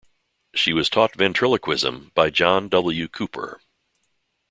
She 0.55 0.73
was 0.73 0.89
taught 0.89 1.13
ventriloquism 1.13 2.11
by 2.15 2.31
John 2.31 2.69
W. 2.69 3.07
Cooper. 3.07 3.61